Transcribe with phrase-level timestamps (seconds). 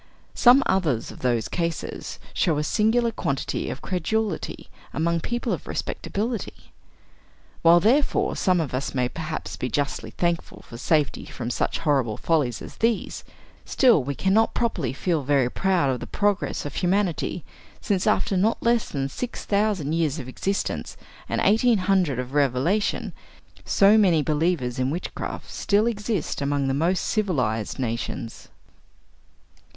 [0.33, 6.71] Some others of those cases show a singular quantity of credulity among people of respectability.
[7.61, 12.17] While therefore some of us may perhaps be justly thankful for safety from such horrible
[12.17, 13.23] follies as these,
[13.63, 17.45] still we can not properly feel very proud of the progress of humanity,
[17.79, 20.97] since after not less than six thousand years of existence
[21.29, 23.13] and eighteen hundred of revelation,
[23.65, 28.47] so many believers in witchcraft still exist among the most civilized nations.